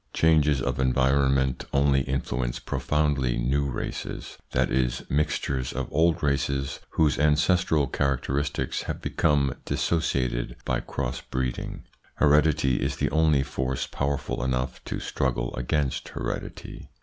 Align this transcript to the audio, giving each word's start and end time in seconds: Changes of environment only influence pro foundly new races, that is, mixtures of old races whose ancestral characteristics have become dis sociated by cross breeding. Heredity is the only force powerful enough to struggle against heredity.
Changes 0.13 0.63
of 0.63 0.79
environment 0.79 1.65
only 1.71 2.01
influence 2.01 2.57
pro 2.57 2.79
foundly 2.79 3.37
new 3.39 3.65
races, 3.69 4.39
that 4.49 4.71
is, 4.71 5.03
mixtures 5.11 5.71
of 5.71 5.87
old 5.93 6.23
races 6.23 6.79
whose 6.97 7.19
ancestral 7.19 7.85
characteristics 7.85 8.81
have 8.89 8.99
become 8.99 9.53
dis 9.63 9.87
sociated 9.87 10.55
by 10.65 10.79
cross 10.79 11.21
breeding. 11.21 11.83
Heredity 12.15 12.77
is 12.81 12.95
the 12.95 13.11
only 13.11 13.43
force 13.43 13.85
powerful 13.85 14.43
enough 14.43 14.83
to 14.85 14.99
struggle 14.99 15.53
against 15.55 16.09
heredity. 16.09 16.89